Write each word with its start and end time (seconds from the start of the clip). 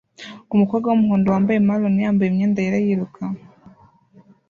Umukobwa 0.53 0.87
wumuhondo 0.87 1.27
wambaye 1.33 1.59
maroon 1.67 2.01
yambaye 2.05 2.27
imyenda 2.29 2.59
yera 2.65 2.79
yiruka 2.85 3.21